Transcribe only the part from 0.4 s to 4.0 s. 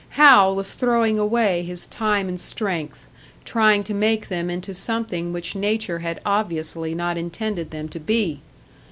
was throwing away his time and strength, trying to